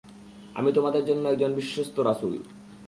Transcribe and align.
আমি 0.55 0.69
তোমাদের 0.73 1.03
জন্যে 1.05 1.27
একজন 1.29 1.51
বিশ্বস্ত 1.53 1.95
রাসূল। 1.99 2.33